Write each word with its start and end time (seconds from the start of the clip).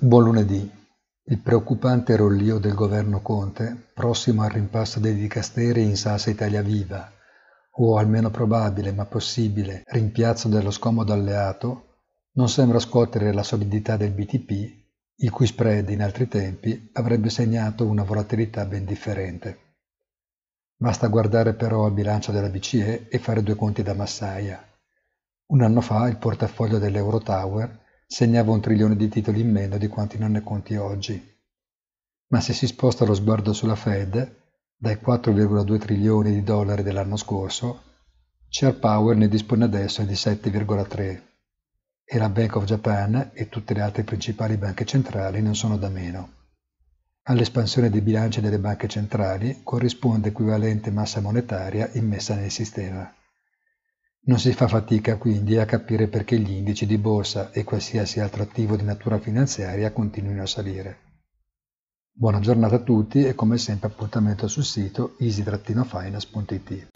Buon 0.00 0.22
lunedì. 0.22 0.70
Il 1.24 1.38
preoccupante 1.40 2.14
rollio 2.14 2.58
del 2.58 2.74
governo 2.74 3.20
Conte, 3.20 3.88
prossimo 3.92 4.42
al 4.42 4.50
rimpasto 4.50 5.00
dei 5.00 5.16
dicasteri 5.16 5.82
in 5.82 5.96
salsa 5.96 6.30
Italia 6.30 6.62
Viva, 6.62 7.10
o 7.78 7.96
almeno 7.96 8.30
probabile 8.30 8.92
ma 8.92 9.06
possibile 9.06 9.82
rimpiazzo 9.86 10.46
dello 10.46 10.70
scomodo 10.70 11.12
alleato, 11.12 11.96
non 12.34 12.48
sembra 12.48 12.78
scuotere 12.78 13.32
la 13.32 13.42
solidità 13.42 13.96
del 13.96 14.12
BTP, 14.12 14.50
il 15.16 15.30
cui 15.32 15.46
spread 15.46 15.88
in 15.88 16.02
altri 16.02 16.28
tempi 16.28 16.90
avrebbe 16.92 17.28
segnato 17.28 17.84
una 17.84 18.04
volatilità 18.04 18.64
ben 18.66 18.84
differente. 18.84 19.58
Basta 20.76 21.08
guardare 21.08 21.54
però 21.54 21.86
al 21.86 21.92
bilancio 21.92 22.30
della 22.30 22.50
BCE 22.50 23.08
e 23.08 23.18
fare 23.18 23.42
due 23.42 23.56
conti 23.56 23.82
da 23.82 23.94
massaia. 23.94 24.64
Un 25.46 25.60
anno 25.60 25.80
fa 25.80 26.06
il 26.06 26.18
portafoglio 26.18 26.78
dell'Eurotower 26.78 27.86
segnava 28.10 28.52
un 28.52 28.62
trilione 28.62 28.96
di 28.96 29.08
titoli 29.08 29.42
in 29.42 29.50
meno 29.50 29.76
di 29.76 29.86
quanti 29.86 30.16
non 30.16 30.30
ne 30.32 30.42
conti 30.42 30.76
oggi. 30.76 31.36
Ma 32.28 32.40
se 32.40 32.54
si 32.54 32.66
sposta 32.66 33.04
lo 33.04 33.12
sguardo 33.12 33.52
sulla 33.52 33.76
Fed, 33.76 34.36
dai 34.74 34.94
4,2 34.94 35.78
trilioni 35.78 36.32
di 36.32 36.42
dollari 36.42 36.82
dell'anno 36.82 37.16
scorso, 37.16 37.82
Share 38.48 38.72
Power 38.72 39.14
ne 39.14 39.28
dispone 39.28 39.64
adesso 39.64 40.02
di 40.04 40.14
7,3 40.14 41.22
e 42.02 42.16
la 42.16 42.30
Bank 42.30 42.56
of 42.56 42.64
Japan 42.64 43.32
e 43.34 43.50
tutte 43.50 43.74
le 43.74 43.82
altre 43.82 44.04
principali 44.04 44.56
banche 44.56 44.86
centrali 44.86 45.42
non 45.42 45.54
sono 45.54 45.76
da 45.76 45.90
meno. 45.90 46.36
All'espansione 47.24 47.90
dei 47.90 48.00
bilanci 48.00 48.40
delle 48.40 48.58
banche 48.58 48.88
centrali 48.88 49.60
corrisponde 49.62 50.28
equivalente 50.28 50.90
massa 50.90 51.20
monetaria 51.20 51.90
immessa 51.92 52.34
nel 52.34 52.50
sistema. 52.50 53.14
Non 54.26 54.38
si 54.38 54.52
fa 54.52 54.68
fatica 54.68 55.16
quindi 55.16 55.56
a 55.56 55.64
capire 55.64 56.08
perché 56.08 56.38
gli 56.38 56.50
indici 56.50 56.86
di 56.86 56.98
borsa 56.98 57.50
e 57.50 57.64
qualsiasi 57.64 58.20
altro 58.20 58.42
attivo 58.42 58.76
di 58.76 58.84
natura 58.84 59.18
finanziaria 59.18 59.92
continuino 59.92 60.42
a 60.42 60.46
salire. 60.46 60.98
Buona 62.12 62.40
giornata 62.40 62.76
a 62.76 62.80
tutti 62.80 63.24
e 63.24 63.34
come 63.34 63.58
sempre 63.58 63.88
appuntamento 63.88 64.48
sul 64.48 64.64
sito 64.64 65.14
easy-finance.it. 65.18 66.88